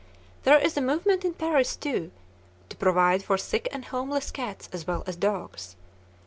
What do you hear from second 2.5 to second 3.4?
to provide for